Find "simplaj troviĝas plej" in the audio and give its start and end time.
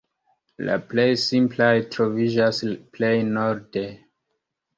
1.23-3.13